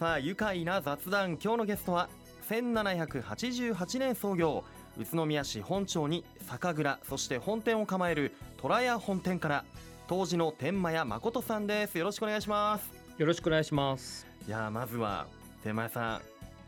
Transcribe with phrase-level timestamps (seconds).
[0.00, 1.32] さあ愉快な雑談。
[1.32, 2.08] 今日のゲストは
[2.48, 4.64] 1788年創業
[4.98, 9.64] 宇都宮市本町に酒蔵そして本店を構える虎屋本店から
[10.08, 11.98] 当時の天満屋誠さんです。
[11.98, 12.90] よろしくお願いします。
[13.18, 14.26] よろしくお願いします。
[14.48, 15.26] いやまずは
[15.62, 16.20] 天満屋さん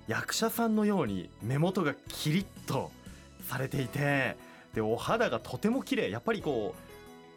[0.08, 2.90] 役者さんのように目元がキリッと
[3.48, 4.36] されていて
[4.74, 6.10] でお肌がとても綺麗。
[6.10, 6.74] やっぱりこ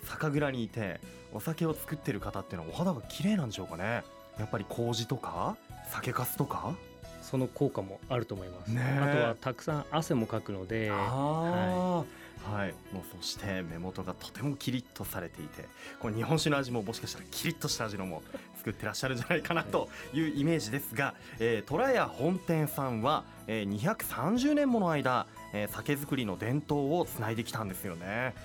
[0.04, 1.00] う酒蔵にいて
[1.32, 4.04] お酒を作ってる方っていうのはお肌が綺麗なんでしょうかね。
[4.38, 5.56] やっぱり麹とか
[5.92, 6.76] 酒粕とか？
[7.22, 9.00] その効果もあると思います、ねえ。
[9.02, 12.04] あとはたくさん汗もかくのでああ
[12.52, 15.66] はい、もうそして目元がとてもキリッとされていて
[16.00, 18.22] これ日本酒の味ももしかしたらキリッとした味のも
[18.58, 20.22] 作ってらっしゃるんじゃないかなとい。
[20.22, 28.36] うイメージですが、えー、虎屋本店さんは、えー、230年もの間、えー酒造りの伝統をつないできたんですよね。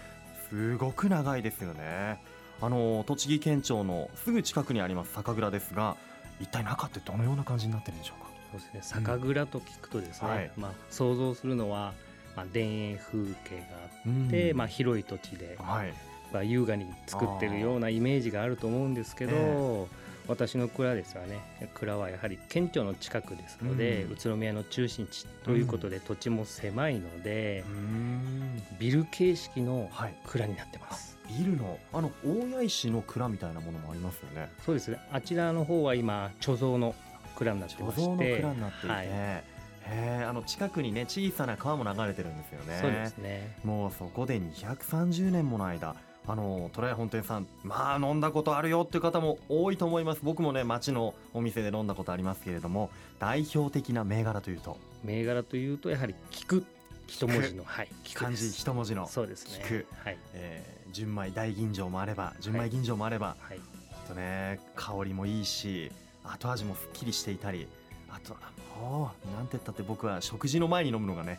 [0.49, 2.23] すごく長いですよね。
[2.63, 5.97] あの栃木県庁のすぐ近くにあります酒蔵ですが
[6.41, 8.31] 一体中ってどのような感じになってるんでしょうか？
[8.53, 9.05] そうですね。
[9.05, 10.51] 酒蔵と聞くとですね、はい。
[10.57, 11.93] まあ、想像するのは、
[12.37, 13.87] まあ、田園風景があ
[14.27, 14.57] って、うん。
[14.57, 15.93] まあ、広い土地で、はい。
[16.33, 19.87] まあ、優雅に作ってるようなイメージがあると思うんですけど、え
[20.29, 21.41] 私の蔵ですわね。
[21.75, 24.13] 蔵はやはり県庁の近くですので、うん。
[24.13, 28.63] 宇都宮の中心地ということで、土地も狭いのでうー、ん。
[28.79, 30.15] ビル形式のはい。
[30.25, 31.10] 蔵になってます。
[31.39, 34.51] ビルのあの大谷石の蔵みたいなものもありますよね。
[34.65, 34.99] そうですね。
[35.13, 36.95] あちらの方は今貯蔵の
[37.37, 38.03] 蔵になってまして。
[38.03, 39.07] 貯蔵の蔵になっていて、はい。
[39.07, 39.45] へ
[39.93, 42.79] えあの近くにね小さな川も流れてるんですよね。
[42.81, 43.57] そうですね。
[43.65, 50.21] もうそこで230年もの間あのトライ本店さんまあ飲んだことあるよっていう方も多いと思います。
[50.23, 54.77] 僕もね町のお店で飲んだことありますけれども代表的な銘柄というと。
[55.03, 56.65] 銘柄というとやはり菊
[57.11, 57.89] 一文字のはい。
[58.05, 59.61] 菊漢字一文字の、そうですね。
[59.65, 60.19] 菊はい。
[60.35, 63.61] えー純米大吟醸もあれば純米吟醸もあれば、はい。
[63.93, 65.93] あとね香りもいいし
[66.25, 67.69] 後味もすっきりしていたり
[68.09, 68.41] あとは
[68.81, 71.39] もうなんて言ったって僕は食事の前に飲むのがね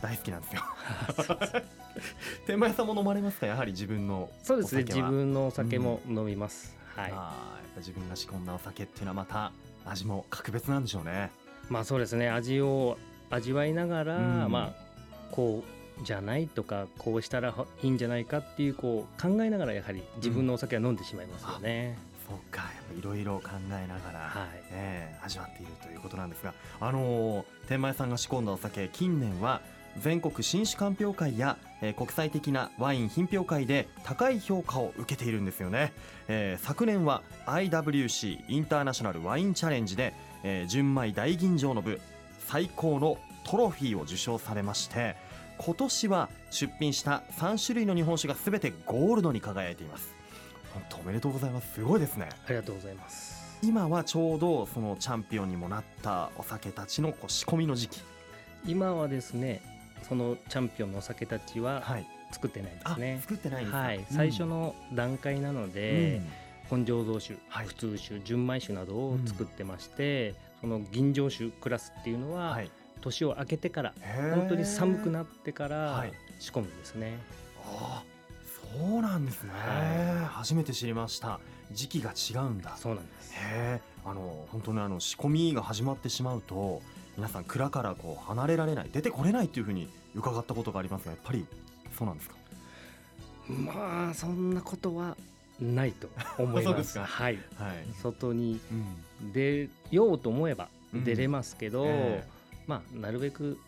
[0.00, 0.62] 大好きなんですよ。
[2.46, 3.46] 天満屋さんも飲まれますか？
[3.46, 4.84] やはり自分のそうですね。
[4.84, 7.10] 自分のお酒も飲みます、はい。
[7.10, 7.34] あーやっ
[7.74, 9.52] ぱ自分が仕込んだお酒っていうのはまた
[9.84, 11.30] 味も格別なんでしょうね。
[11.68, 12.30] まあそうですね。
[12.30, 12.96] 味を
[13.28, 14.50] 味わいながら、うん。
[14.50, 14.85] まあ
[15.30, 15.64] こ
[16.00, 21.96] うじゃないとかこうしたらいいんじゃないかっていうこう考えながらやはり自分のお酒は飲んでしまいますよね、
[22.28, 24.48] そうかやっぱいろいろ考えながら、はい。
[24.72, 29.60] ええ味わっているということなんですがあのー天満屋さんが仕込んだお酒近年は
[29.98, 35.92] 全国新酒鑑評会や、えー国際的なワイン品評会で高い評価を受けているんですよね、
[36.28, 40.12] えー昨年は IWC インターナショナルワインチャレンジで、
[40.42, 42.00] えー純米大吟醸の部
[42.40, 45.14] 最高のトロフィーを受賞されまして
[45.58, 50.14] 今年は出品した3種類の日本酒が全てゴールドに輝いています。
[50.74, 51.74] 本当おめでとうございます。
[51.74, 52.28] すごいですね。
[52.46, 53.56] ありがとうございます。
[53.62, 58.00] 今はちょうどそのチャンピオンにもなったお酒たちのこう仕込みの時期。
[58.66, 59.62] 今はですね
[60.08, 62.06] そのチャンピオンのお酒たちははい。
[62.32, 63.78] 作ってないですあね、作ってないんですか。
[63.78, 65.72] はい、最初の段階なのうん。
[65.72, 66.20] で、
[66.68, 67.66] 本醸造酒、はい。
[67.68, 72.70] 普通酒純米酒などを作ってまして、その吟醸酒クラスっていうのは、はい
[73.00, 73.94] 年を明けてから
[74.34, 76.12] 本当に寒くなってからはい。
[76.38, 77.18] 仕込むんですね、
[77.64, 78.02] あ
[78.78, 81.40] そうなんですね、は初めて知りました。
[81.72, 82.76] 時期が違うんだ。
[82.76, 83.32] そうなんです。
[83.32, 86.82] へえあの本当にあの仕込みが始まってしまうと
[87.16, 91.46] 皆さん蔵からこう離れられない出てこれないっていうふうに伺ったことがありますがやっぱり
[91.96, 92.36] そうなんですか？
[93.48, 95.16] まあそんなことは
[95.60, 96.08] ないと
[96.38, 97.38] 思いま ですはい。
[97.56, 98.60] はい、外に
[99.22, 99.32] うん。
[99.32, 101.04] 出ようと思えばうん。
[101.04, 102.24] 出れますけど、え
[102.66, 103.58] まあなるべく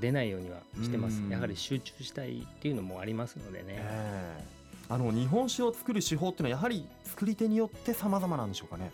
[0.00, 1.30] 出ないようにはしてます、うん。
[1.30, 4.44] やはり集中したいっていうのもありますのでね、ええ。
[4.88, 8.92] あの日本酒を作る手法っていうのはやはり作り手によって様々なんでしょうかね。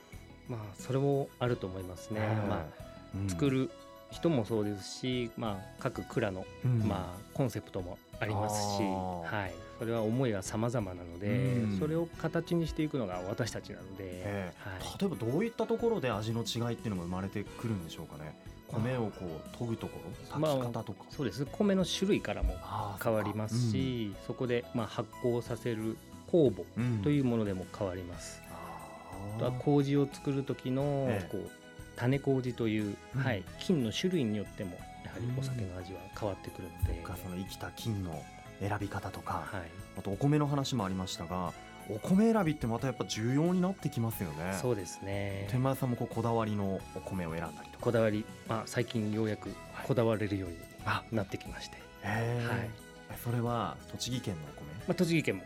[0.49, 2.49] まあそれもあると思いますね、ええ。
[2.49, 2.91] まあ
[3.29, 3.71] 作、る
[4.11, 6.81] 人もそうですし、まあ、各蔵の、うん。
[6.81, 11.79] まあ、コンセプトもありますし、はい、それは思いが様々なので、うん。
[11.79, 14.69] それを形にしていくのが私たちなので、ええ。
[14.69, 18.35] はい、例えばどういったところで味の違いっていうのが生まれてくるんでしょうかね。
[18.73, 21.05] 米をこう研ぐところ、まあ炊き方とか？
[21.11, 21.47] そうです。
[21.47, 22.57] 米の種類からも
[23.03, 25.97] 変わります、し、そこで、まあ、発酵させる
[26.31, 26.63] 酵母
[27.03, 28.41] というものでも変わります。
[28.51, 31.29] ああとはー麹を作る時のええ。
[31.31, 31.51] こう
[31.97, 33.23] 種麹という、うん。
[33.23, 38.23] はい、菌の種類によってもやはりお酒の味は変わってくるので、かその生きた菌の
[38.61, 39.63] 選び方とか、はい、
[39.99, 41.53] あとお米の話もありましたが、
[41.95, 44.57] お米選びってまたやっぱ重要になってきますよね。
[44.61, 45.47] そうですね。
[45.51, 47.85] 天満屋さんもこうこだわりのお米を選んだりとか。
[47.85, 49.55] こだわり、まあ、最近ようやく
[49.87, 51.03] こだわれるようにあ。
[51.13, 52.71] なってきまして、へえ、はい。
[53.11, 54.67] えそれは栃木県のお米？
[54.89, 55.43] まあ、栃木県も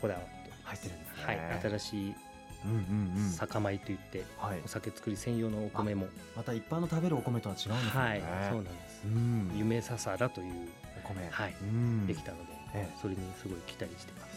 [0.00, 0.50] こだわって。
[0.64, 1.24] 入ってるんですね。
[1.26, 2.14] はい、新しい
[2.64, 2.74] うんう
[3.20, 3.30] んうん。
[3.30, 4.60] 酒米といってはい。
[4.64, 6.06] お酒作り専用のお米も。
[6.34, 8.08] また一般の食べるお米とは違うんですよね。
[8.08, 8.22] はい。
[8.50, 9.02] そうなんです。
[9.04, 9.52] うん。
[9.54, 10.68] 夢ささらという
[11.04, 11.28] お米。
[11.30, 11.54] はい。
[11.60, 12.06] うん。
[12.06, 12.44] できたので
[12.74, 12.98] ええ。
[13.00, 14.33] それにすごい期待してます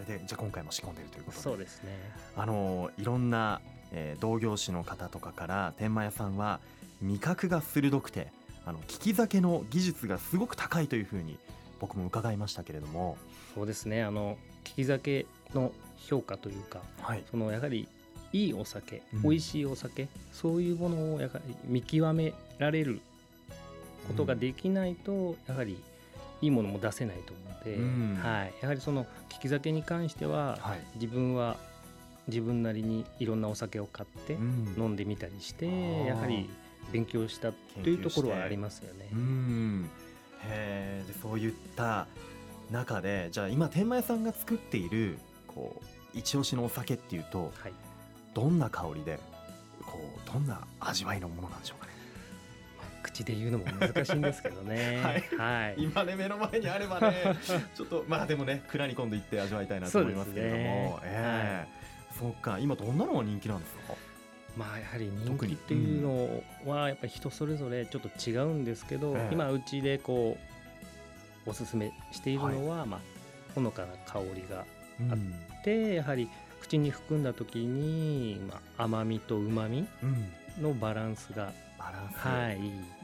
[0.00, 1.42] れでじゃあ今回も仕込んでいるということで。
[1.42, 1.90] そうですね。
[2.36, 3.60] あのいろんな、
[3.92, 6.60] えー同業種の方とかから天満屋さんは
[7.02, 8.32] 味覚が鋭くて
[8.64, 11.38] あの利き酒の技術がすごく高いというふうに
[11.80, 13.16] 僕も伺いましたけれども、
[13.54, 14.02] そうですね。
[14.02, 14.36] あの
[14.76, 17.88] 利き酒の評価というかはい、そのやはり
[18.32, 19.22] いいお酒、うん。
[19.22, 23.00] 美味しいお酒そういうものをやはり見極められる
[24.06, 25.78] ことができないと、やはり
[26.42, 28.18] いいものも出せないと思うので、うん。
[28.22, 30.80] はい、やはりその利き酒に関しては、はい。
[30.94, 31.56] 自分は
[32.28, 34.74] 自分なりにいろんなお酒を買ってうん。
[34.78, 36.06] 飲んでみたりして、ー。
[36.06, 36.48] やはり
[36.92, 39.08] 勉強したというところはありますよね。
[39.12, 39.90] うん。
[40.44, 42.06] へそういった
[42.70, 47.72] 中でじゃあ今天満屋さんが作っているこう一押しのお酒っていうとはい。
[48.32, 49.18] どんな香りで
[49.84, 51.89] こうどんな味わいのものなんでしょうかね。
[51.89, 51.89] まあ
[53.20, 55.00] 口で言うのも難しいんですけどね。
[55.38, 57.36] はい、今ね目の前にあればね
[57.74, 61.80] ちょっとまあでもね蔵に今度行って味わいたいなと思いますけれども、そうですねええ
[62.18, 63.94] そうか今どんなのが人気なんですか？
[64.56, 70.36] まあやはり人気っていうのはやっぱり人それぞれちょっと違うんですけど、ええ今うちでこ
[71.46, 73.00] うおすすめしているのは、まあ
[73.54, 74.64] ほのかな香りが
[75.00, 75.12] うん。
[75.12, 75.16] あ
[75.64, 76.28] でやはり
[76.60, 79.86] 口に含んだ時に、まあ、甘みとうん。
[80.60, 82.16] のバランスが、バランス。
[82.16, 82.99] はいいい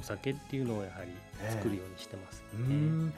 [0.00, 1.12] お酒っていうのをやはり
[1.50, 3.12] 作るようにしてます、うーん。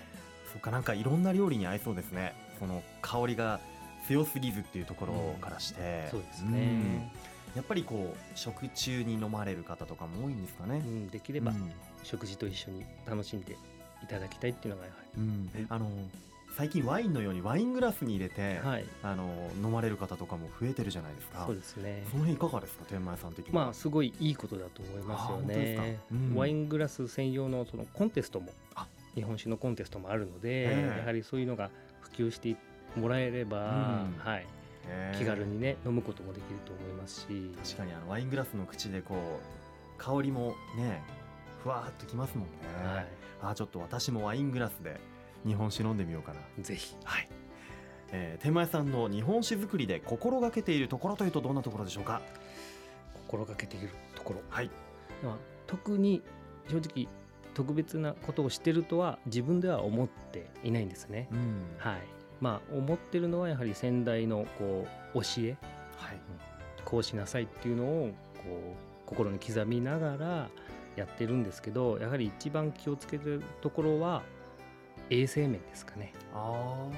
[0.53, 2.35] そうかなんかいろんな料理に合いそうですね。
[2.59, 3.61] その香りが
[4.07, 7.11] 強すぎずっていうところからして、そうですね、うん。
[7.55, 10.83] やっぱりこう食中に飲まれる方とかも多いんですかね。
[10.85, 11.73] う、んできればうん。
[12.03, 13.57] 食事と一緒に楽しんで
[14.03, 15.67] いただきたいっていうのがやはうん。
[15.69, 15.89] あの
[16.57, 21.45] 最近ワインのようにワイングラスに入れて、り、はい、あの飲まれる方とかも増えてるじゃないですか。
[21.47, 22.05] そうですね。
[22.11, 23.65] その辺いかがですか天満屋さん的には。
[23.65, 25.99] まあすごいいいことだと思いますよね。
[26.13, 26.35] うん。
[26.35, 28.87] ワイングラス専用のそのコンテストもあ。
[29.15, 30.99] 日本酒のコンテストもあるので、ええ。
[31.01, 31.71] やはりそういうのが
[32.01, 32.57] 普及して
[32.97, 34.19] もらえれば、うん。
[34.19, 34.47] はい、
[35.19, 37.27] 気軽にね飲むこともできると思いますし、
[37.65, 41.03] 確かにあのワイングラスの口でこう香りもね
[41.63, 42.53] ふわーっときますもんね、
[43.41, 45.01] はあちょっと私もワイングラスで
[45.47, 46.41] 日本酒飲んでみようかな。
[46.59, 46.97] いぜひ。
[47.05, 47.29] はい、
[48.13, 52.23] えー、天満屋さんの日本酒作りで心がけているところというとどんなところでしょうか？
[53.27, 54.71] 心がけているところ、はい。
[55.23, 55.37] まあ、
[55.67, 56.23] 特に
[56.69, 57.09] 正直
[57.55, 61.29] 特別なことをしてるとは自分では思っていないんですね。
[61.33, 61.63] うん。
[61.79, 62.01] はい。
[62.41, 65.57] まあ、思ってるのはやはり先代のこう教え。
[65.97, 66.21] はい。
[66.85, 68.41] こうしなさいっていうのをこ
[69.07, 70.49] う心に刻みながら
[70.97, 74.23] やってるんですけどやはり一番気をつけてるところは
[75.11, 76.13] 衛生面ですかね。
[76.35, 76.89] あは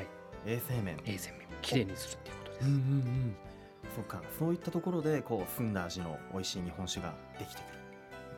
[0.00, 0.48] い。
[0.48, 0.96] ー衛生面。
[1.04, 3.36] 衛生面きれいにするっていうことです、うんうんうん。
[3.94, 4.22] そうか。
[4.38, 7.78] そういったところでこう澄んだ味の美味しい日本酒ができてくる。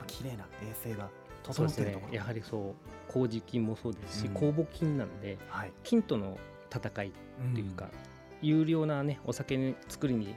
[0.07, 1.11] 綺麗な衛生が
[1.43, 2.15] 整っているところ。
[2.15, 5.73] やはりそう麹菌もそうですし、うん酵母菌なんではい。
[5.85, 6.39] 菌との
[6.75, 7.13] 戦いっ
[7.55, 7.89] ていうか、
[8.43, 10.35] 有料なねお酒に作りに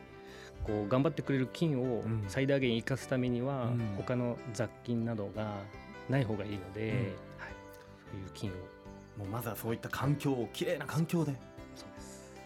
[0.64, 2.24] こう頑張ってくれる菌をうん。
[2.28, 3.94] 最大限生かすためには、うん。
[3.98, 5.58] 他の雑菌などが
[6.10, 6.98] ない方がいいので、うん。
[6.98, 7.04] は
[8.12, 8.54] い、そういう菌を
[9.18, 11.36] もうまずはそういった環境を綺麗な環境で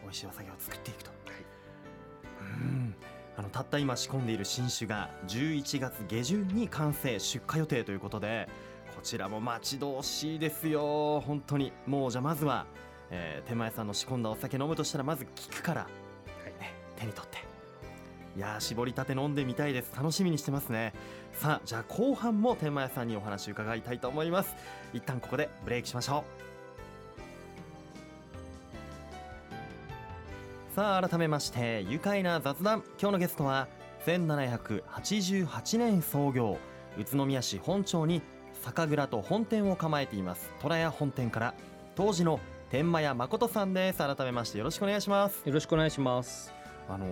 [0.03, 1.19] 美味しいお酒を作っていくと、はい
[2.41, 2.95] うん。
[3.38, 8.48] あのたった今仕込んでいる新酒が11月下旬に完成出荷予定ということで
[8.95, 11.22] こちらも待ち遠しいですよ。
[11.22, 11.74] 本当に。
[11.86, 12.65] もうじゃあまずは、
[13.10, 17.45] えー手前さんの仕込んだお酒飲むとしたらまず菊から、ね、手に取って
[18.36, 19.96] いやー絞りたて飲んでみたいです。
[19.96, 20.94] 楽しみにしてますね。
[21.34, 24.56] さあじゃあ後半も天満屋さんにお話伺いたいと思います。
[24.94, 26.25] 一旦ここでブレイクしましょ
[30.72, 30.75] う。
[30.75, 32.84] さあ改めまして愉快な雑談。
[33.00, 33.70] 今日のゲストは
[34.06, 36.58] 1788年創業
[36.98, 38.22] 宇都宮市本町に
[38.62, 40.51] 酒蔵と本店を構えています。
[40.60, 41.54] 虎屋本店から
[41.96, 44.00] 当時の天満屋誠さんです。
[44.00, 45.42] 改めましてよろしくお願いします。
[45.46, 46.51] よろしくお願いします。
[46.89, 47.08] あの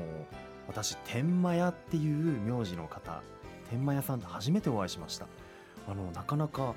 [0.68, 3.22] 私天満屋っていう名字の方
[3.70, 5.28] 天満屋さんって初めてお会いしました。
[5.88, 6.74] あのなかなか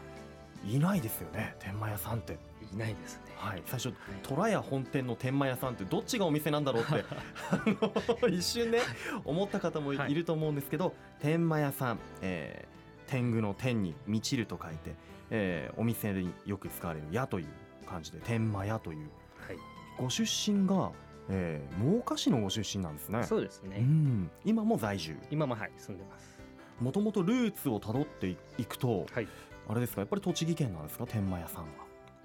[0.67, 2.39] いないですよね天満屋さんって。
[2.73, 3.23] いないですね。
[3.37, 3.63] はい。
[3.67, 8.81] 最初虎屋本店の天満屋さんってどっちがお店なんだろうって 一瞬ね
[9.25, 12.77] 思った方もいはいると思うんですけど、天満屋さん、えー
[13.09, 14.97] 天狗の天に満ちると書いて、
[15.31, 17.47] えーお店によく使われる屋という
[17.87, 19.11] 感じで天満屋という。
[19.47, 19.57] はい。
[19.97, 20.91] ご出身が、
[21.29, 23.23] えー真岡市のご出身なんですね。
[23.25, 25.17] そうですね、うん、今も在住。
[25.31, 26.37] 今もはい住んでます。
[26.81, 29.29] もともとルーツをたどっていくとはい。
[29.69, 31.07] あれですかやっぱり栃木県なんですか？
[31.07, 31.69] 天満屋さんは。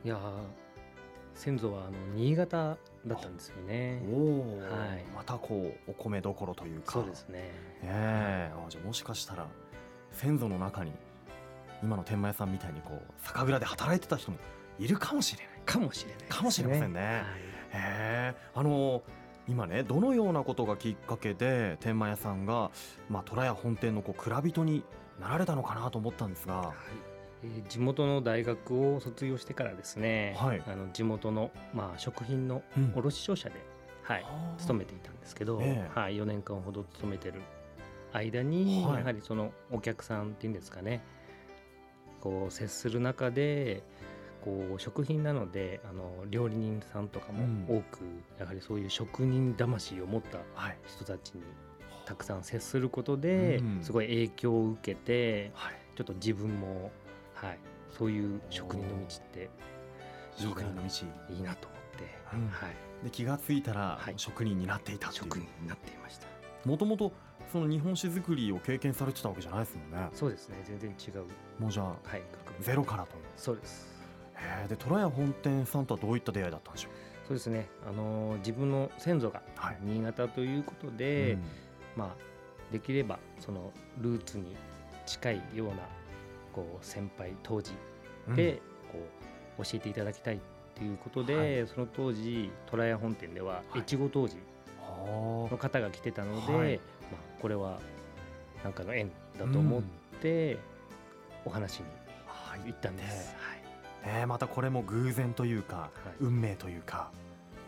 [0.06, 0.20] いやー
[1.34, 2.78] 先祖はあの新潟
[3.08, 4.04] だったんですよね。
[4.12, 5.04] おお、はい。
[5.16, 6.94] またこうお米どころというか。
[6.94, 7.52] そうですね。
[7.84, 9.48] ええあじゃあもしかしたら
[10.12, 10.92] 先祖の中に
[11.82, 14.38] 今の天満屋さんみたいにこう酒蔵で働いてた人も
[14.78, 15.54] いるかもしれない。
[15.66, 16.28] かもしれないね。
[16.30, 17.00] かもしれませんね。
[17.02, 19.02] はいへえあの
[19.48, 22.72] 今ねどのようなことがきっかけで天満屋さんが、
[23.10, 24.84] まあ、虎屋本店のこう蔵人に
[25.20, 26.56] なられたのかなと思ったんですが。
[26.56, 26.68] はい。
[27.44, 30.64] えー地元の大学を卒業してからですね、はい。
[30.68, 32.94] あの地元の、まあ、食品のうん。
[32.96, 33.56] 卸商社で、
[34.04, 34.26] はい、
[34.60, 36.00] 勤めていたんですけど、ええ。
[36.00, 37.42] はい、4年間ほど勤めてる
[38.14, 39.00] 間に、はい。
[39.00, 41.02] やはりそのお客さんっていうんですかね
[42.20, 43.84] こう接する中で
[44.44, 47.66] こう食品なのであの料理人さんとかもうん。
[47.68, 48.00] 多く、
[48.40, 50.78] やはりそういう職人魂を持ったはい。
[50.88, 51.44] 人たちに
[52.06, 53.84] たくさん接することで、うん。
[53.84, 55.76] すごい影響を受けてはい。
[55.96, 56.92] ちょっと自分も、
[57.36, 57.60] はい、
[57.92, 59.50] そういう職人の道って
[60.36, 60.90] 職人の道。
[61.34, 62.48] いいなと思って、うん。
[62.50, 64.14] はい、で気がついたらはい。
[64.18, 65.24] 職人になっていたっていう。
[65.24, 66.28] 職人になっていました。
[66.66, 67.12] もともと
[67.52, 70.10] その日本酒作りを経験されてたわけじゃないですもんね。
[70.14, 70.62] そうですね。
[70.64, 71.26] 全然違う、
[71.60, 72.22] もうじゃあはい、
[72.62, 74.01] ゼロからとそうです
[74.68, 76.92] で虎屋本店さんとはどういった出会いだったんでしょう？
[77.28, 79.78] そうですね、あのー自分の先祖がはい。
[79.82, 81.42] 新潟ということで、うん。
[81.96, 82.16] まあ
[82.72, 84.56] できればそのルーツに
[85.06, 85.76] 近いような
[86.54, 87.72] こう先輩当時
[88.36, 89.00] でこ
[89.60, 90.40] う教えていただきたいっ
[90.76, 93.80] ていうことで、はその当時虎屋本店でははい。
[93.80, 94.38] 越後当時
[94.82, 96.78] はの方が来てたので、はい。
[97.12, 97.80] まあ、これは
[98.64, 99.82] なんかの縁だと思っ
[100.22, 100.58] て
[101.46, 101.86] お話に
[102.28, 103.36] あ行ったんです。
[103.38, 103.61] はい
[104.04, 106.16] えー、またこれも偶然というか、はい。
[106.20, 107.12] 運命というか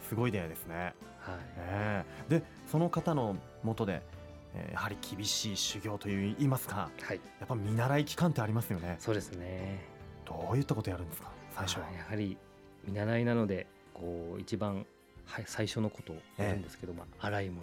[0.08, 0.76] すごい出会いですね、
[1.20, 1.38] はい。
[1.58, 4.02] えーでその方のもとで、
[4.56, 8.98] えーやはり厳しい修行といいますかはい、やっぱ見習い期間ってありますよね。
[9.00, 9.80] そうですね。
[10.26, 12.38] どういったことやるんですか最初は、まあやはり
[12.86, 14.86] 見習いなのでこう一番、
[15.26, 17.62] はい、最初のことをやるんですけど、まあ、洗い物、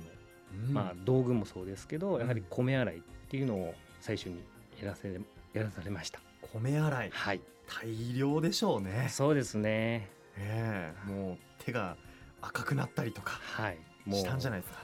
[0.68, 0.74] うん。
[0.74, 4.40] まあ、道具もそうですけどんやはり米洗いっていうのを最初に
[4.80, 5.20] やらせ
[5.52, 6.20] やらされました。
[6.40, 9.08] 米洗いはい、大量でしょうね。
[9.10, 10.08] そうですね。
[10.36, 11.96] ええもう手が
[12.40, 13.78] 赤くなったりとかはい。
[14.06, 14.80] もしたんじゃないですか。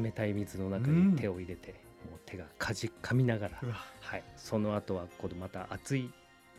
[0.00, 1.12] う冷たい水の中うん。
[1.12, 1.72] に手を入れて、
[2.10, 3.60] もう手がかじ噛みながら。
[4.00, 6.10] はい、その後は今度また熱い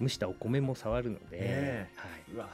[0.01, 1.87] 蒸したお米も触るので、え。
[1.95, 2.49] はい、うわ。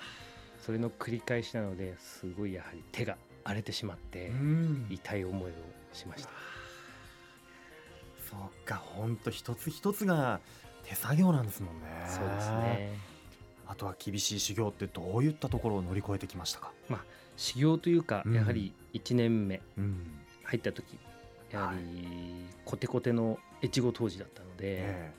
[0.66, 4.88] それの繰り返しなのですごいやはり手が荒れてしまってうん。
[4.90, 5.54] 痛い思いを
[5.94, 6.30] しました。
[8.30, 10.40] そっかほんと一つ一つが
[10.92, 11.88] 手作業なんですもんね。
[12.06, 12.92] そうですね。
[13.66, 16.72] あとは厳しい修行ってどういったところを乗り越えてきましたか？
[17.38, 18.34] 修行というかうん。
[18.36, 20.20] やはり1年目うん。
[20.44, 20.98] 入った時
[21.52, 25.12] やはりコテコテの越後当時だったので、え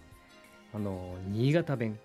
[0.74, 1.98] あの新潟弁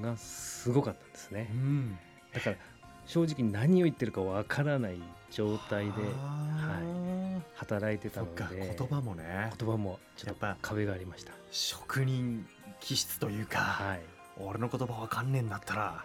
[0.00, 1.48] がすごかったんですあね。
[1.52, 1.98] うん。
[2.32, 2.56] だから
[3.04, 4.98] 正直何を言ってるかわからない
[5.34, 9.50] 状態では働いてたので言葉もね。
[9.58, 11.32] 言葉もちょっと壁がありました。
[11.50, 12.46] 職人
[12.78, 14.00] 気質というか、はい。
[14.38, 16.04] 俺の言葉わかんねえんだったら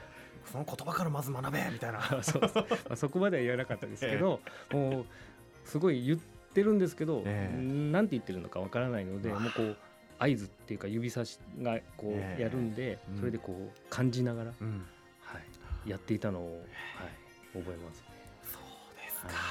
[0.51, 2.01] その言葉からまず学べみたいな。
[2.23, 4.39] そうまあそこまでは言わなかったですけど、
[4.73, 5.05] もう
[5.63, 7.55] すごい言ってるんですけど、ええ。
[7.91, 9.77] なんて言ってるのかわからないのでもうこう
[10.17, 12.39] 合図っていうか指差しがこええ。
[12.39, 13.19] うやるんで、うん。
[13.19, 14.85] それでこう感じながら、うん。
[15.21, 15.37] は
[15.85, 17.05] い、やっていたのを、は
[17.59, 18.18] い、覚えますね。
[19.27, 19.41] ですか、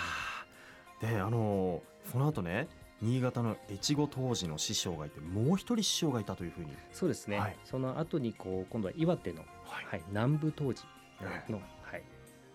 [1.01, 2.69] であのその後ね
[3.01, 6.73] 新潟の越後当時の師匠がいてもう一人師匠がいたというふうに。
[6.93, 7.57] そうですね、はい。
[7.65, 9.85] その後にこう今度は岩手の、はい。
[9.87, 10.83] はい、南部当時
[11.21, 12.03] えの、はい、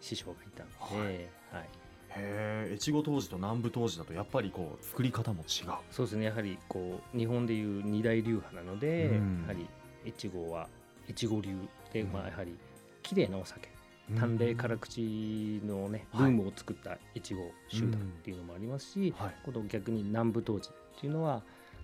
[0.01, 0.69] 師匠がいたの
[1.01, 1.69] はで、はい。
[2.15, 5.71] へえ越後当時と南部当時だとやっぱりこう作り方も違う。
[5.91, 6.25] そうですね。
[6.25, 9.41] やはりこう日本でいう二大流派なので、うん。
[9.43, 9.67] やはり
[10.05, 10.67] 越後は
[11.09, 11.55] 越後流
[11.93, 12.11] で、うん。
[12.11, 12.57] まあ、やはり
[13.01, 13.69] 綺麗なお酒
[14.17, 16.31] 淡麗辛口のねブはい。
[16.31, 19.35] ームを作った越後集団っていうのもありますし、はい。
[19.45, 21.41] 今度逆に南部当時っていうのは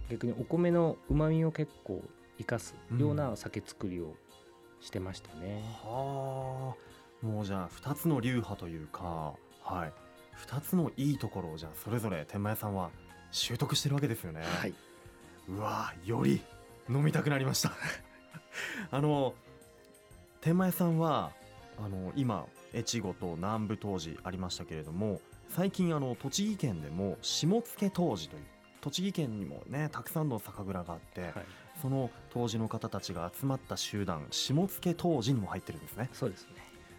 [0.10, 2.02] 逆にお米のうまみを結構
[2.38, 4.16] 生かすような酒造りを
[4.82, 5.64] してましたね。
[5.84, 6.76] は
[7.24, 7.26] あ。
[7.26, 9.34] もうじゃあ2つの流派というか
[9.64, 9.94] はい。
[10.46, 12.92] 2つのいいところをじゃあそれぞれ天満屋さんは
[13.32, 14.42] 習得してるわけですよね。
[14.42, 14.74] はい、
[15.50, 16.42] うわより
[16.90, 17.72] 飲みたくなりました。
[18.92, 19.34] あの
[20.42, 21.32] 天満屋さんは
[21.84, 28.44] あの今越後と南部当時ありましたけれども最近あの栃木県でも下野当時という
[28.82, 31.34] 栃木県にもねたくさんの酒蔵があって、はい、
[31.82, 36.10] その当時の方たちが集まった集団下野当時にも入ってるんですね。
[36.14, 36.50] そうですね。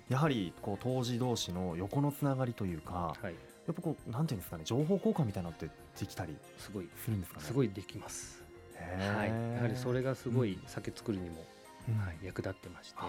[0.09, 3.35] やはりこう当時同士の横のつながりというかはい、
[3.67, 7.45] やっぱこうなんていうんですかね情報交換みたいなのってできたりすごいするんですかね。
[7.47, 8.43] すごいできます。
[8.75, 11.45] へはい、ーやはりそれがすごい酒造りにも、
[11.89, 11.99] うん。
[11.99, 13.09] はい、役立ってまして、あ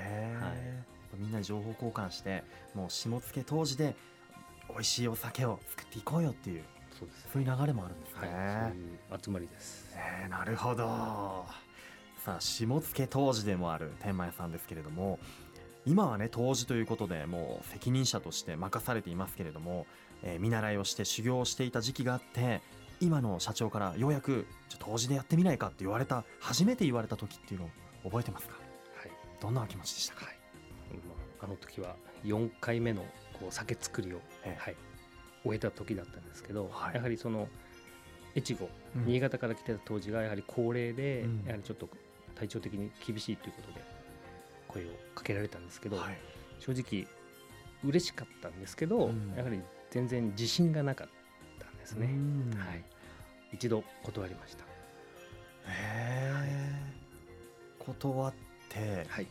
[0.00, 0.54] へえ、はい
[1.16, 2.42] みんなで情報交換して
[2.74, 3.94] もう下野当時で
[4.68, 6.64] 美味しいお酒を作っていこうよっていう
[6.98, 8.72] そうですそういう流れもあるんですね、はい。
[8.72, 9.94] そういう集まりです。
[9.94, 11.46] えーなるほど。
[12.24, 15.20] さあ下野当時でもある天満屋さんですけれども
[15.86, 19.86] 今はね当時ということでもう責任者として任されていますけれども、
[20.24, 22.60] えー見習いをして修行をしていた時期があって
[23.00, 27.70] 今の社長からようやく「じゃあ当時でやってみないか」って言われた初めて言われた時っていうのを
[28.08, 28.54] 覚えてますか？
[28.54, 28.63] はい
[29.44, 30.34] どんなお気持ちでしたか、はい。
[31.06, 33.02] まああの時は4回目の
[33.34, 34.58] こう酒造りを、ええ。
[34.58, 34.76] はい、
[35.44, 36.94] 終えた時だったんですけど、はい。
[36.94, 37.48] やはりその
[38.34, 39.04] 越後、うん。
[39.04, 41.44] 新潟から来てた当時がやはり高齢で、うん。
[41.44, 41.90] やはりちょっと
[42.34, 43.84] 体調的に厳しいということで
[44.66, 46.18] 声をかけられたんですけど、はい。
[46.58, 47.06] 正直
[47.84, 49.34] 嬉しかったんですけど、うん。
[49.36, 49.60] やはり
[49.90, 51.08] 全然自信がなかっ
[51.58, 52.58] たんですね、うん。
[52.58, 52.84] はい、
[53.52, 54.66] 一度断りました、へ
[55.68, 56.34] え
[57.78, 58.43] 断って、
[59.08, 59.26] はい、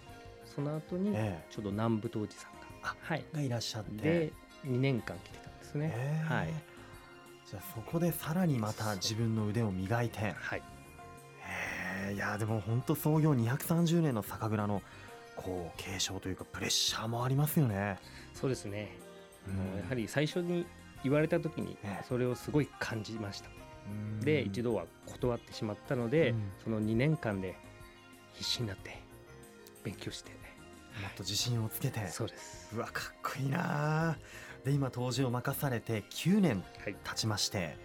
[0.45, 4.03] その後にえちょうど南部当時さんがあはい、えがいらっしゃって。
[4.03, 4.33] で
[4.65, 6.33] 2年間来てたんですね、へえ。
[6.33, 6.53] はい。
[7.50, 10.31] じゃあそこでさらにまた自分の腕を磨いて。
[10.31, 14.81] はい、へえいやでも本当創業230年の酒蔵の
[15.35, 17.97] こう継承というかプレッシャーもありますよね、
[18.33, 18.95] そうですね、
[19.47, 19.79] うん。
[19.79, 20.65] やはり最初に
[21.03, 22.05] 言われた時にええ。
[22.07, 23.50] それをすごい感じました、
[23.88, 24.19] うん。
[24.21, 26.51] で一度は断ってしまったので、うん。
[26.63, 27.55] その2年間で
[28.33, 29.01] 必死になって
[29.84, 30.38] 勉強して、も
[31.10, 32.08] っと自信をつけて。
[32.08, 32.75] そうです。
[32.75, 34.18] うわかっこいいな。
[34.63, 36.96] で今杜氏を任されて9年はい。
[37.04, 37.78] 経ちまして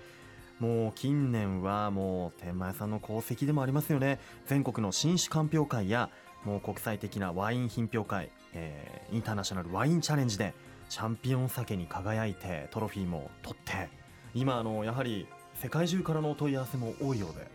[0.61, 4.21] もう近年はもう天満屋さんの功績でもありますよね。
[4.47, 6.11] 全国の新酒鑑評会や
[6.45, 10.55] もう国際的なワイン品評会、えーインターナショナルワインチャレンジで
[10.89, 13.89] チャンピオン酒に輝いてトロフィーも取って
[14.35, 17.51] 今あのやはり世界中からのお問い合わせも多いようで、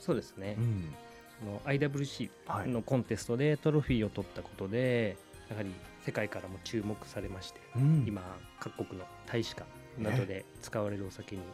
[0.00, 0.94] そうですね、うん。
[0.94, 1.03] そ
[1.44, 2.68] の IWC はい。
[2.68, 5.16] のコンテストでトロフィーを取ったことで
[5.48, 5.70] やはり
[6.04, 8.04] 世界からも注目されまして、うん。
[8.06, 8.22] 今
[8.60, 11.48] 各国の大使館などで使われるお酒に、はい。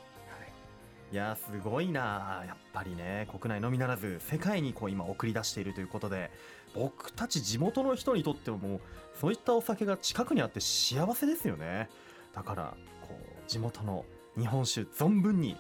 [1.13, 2.45] いやすごいな。
[2.47, 6.31] やっぱりね国内のみならず世界にこう今送り出しているということで
[6.75, 8.81] 僕たち地元の人にとってももう
[9.21, 11.89] そういったお酒が近くにあって幸せですよね。
[12.33, 14.05] だからこう地元の
[14.39, 15.57] 日本酒存分に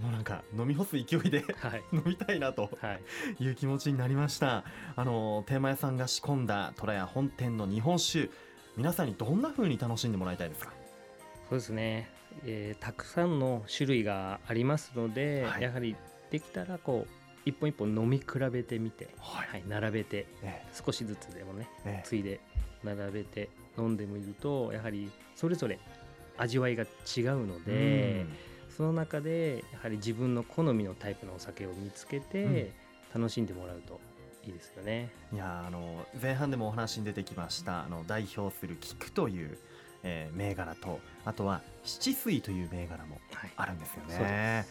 [0.00, 1.82] もうなんか飲み干す勢いではい。
[1.92, 2.94] 飲みたいなとは
[3.38, 3.44] い。
[3.44, 4.64] いう気持ちになりました。
[4.96, 8.28] あの天満屋さんが仕込んだ虎屋本店の日本酒。
[8.76, 10.72] 皆さんにどんな風に楽しんでもらいたいですか？
[11.48, 12.08] そうですね、
[12.44, 15.62] えーたくさんの種類がありますので、はい。
[15.62, 15.94] やはり
[16.30, 22.02] できたらこう一本一本飲み比べてみて、ははい、並べてえ少しずつでもねええ。
[22.04, 22.40] ついで
[22.82, 25.78] 並べて飲んでみるとやはりそれぞれ
[26.36, 28.34] 味わいが違うのえで、
[28.76, 32.72] その中でやはり自分の好みのタイプのお酒を見つけて
[33.14, 34.00] 楽しんでもらうと
[34.46, 35.10] いいですよね。
[35.32, 39.58] いやーあの前半でもお話に出てきましたあの代表する菊という、
[40.02, 44.66] えー銘柄とあとは七水という銘柄もはい、あるんですよそうでね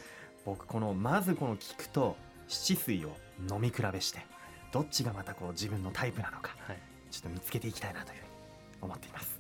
[0.46, 3.16] 僕このまずこの菊と七水を
[3.50, 4.26] 飲み比べして
[4.72, 6.78] どっちがまたこう自分のタイプなのかはい、
[7.10, 8.30] ちょっと見つけていきたいなというふうに
[8.82, 9.39] 思っています。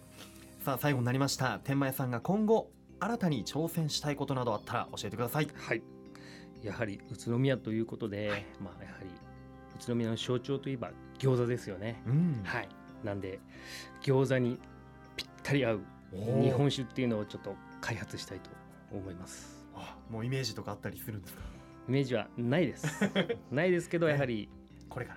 [0.63, 2.69] さあ最後になりました天満屋さんが今後
[3.03, 5.47] 新たに挑戦したいことなどあったら教えてください。
[5.53, 5.81] はい、
[6.61, 8.45] やはり宇都宮ということで、はい。
[8.61, 9.07] まあやはり
[9.81, 12.01] 宇都宮の象徴といえば餃子ですよね。
[12.07, 12.41] うん。
[12.45, 12.69] はい、
[13.03, 13.39] なんで
[14.01, 14.57] 餃子に
[15.17, 15.79] ぴったり合う
[16.41, 18.49] 日本酒っていうのをちょっと開発したいと
[18.95, 19.65] 思います。
[19.75, 21.41] あもうイメージとかあったりするんですか？
[21.89, 22.87] イメージはないです。
[23.51, 24.47] ないですけどやはり
[24.89, 25.15] これか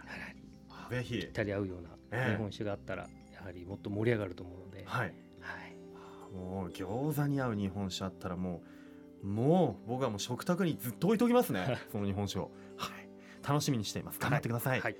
[0.90, 0.96] ら。
[0.96, 1.18] ぜひ。
[1.20, 1.78] ぴったり合うよう
[2.10, 2.16] ええ。
[2.30, 5.14] な日本酒があったらやはりもっと盛り上がると思うので、はいはい
[6.36, 8.62] もう餃子に合う日本酒あったらも
[9.22, 11.78] うもう僕はもう食卓にずっと置いときますね。
[11.90, 12.50] その日本酒を。
[12.76, 13.08] はい。
[13.46, 14.20] 楽しみにしています。
[14.20, 14.96] 頑張ってください、はい。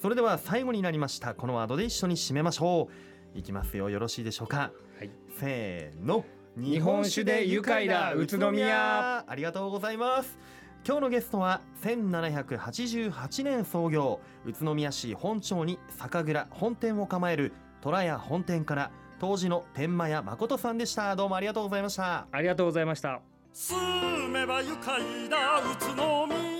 [0.00, 1.34] それでは最後になりました。
[1.34, 2.88] このワードで一緒に締めましょ
[3.34, 3.38] う。
[3.38, 3.90] いきますよ。
[3.90, 4.72] よろしいでしょうか。
[4.98, 5.10] はい。
[5.38, 6.24] せーの。
[6.56, 9.24] 日本酒で愉快だ宇都宮。
[9.26, 10.38] ありがとうございます。
[10.86, 21.16] 今日のゲストは1788年創業宇都宮市本町に酒蔵本店を構える虎屋本店から当時の天満屋誠さんでした。
[21.16, 22.26] どうもありがとうございました。
[22.30, 23.20] ありがとうございました。
[23.52, 25.58] 住めば愉快だ。
[25.58, 26.57] 宇都宮